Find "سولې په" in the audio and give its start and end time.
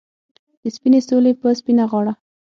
1.07-1.47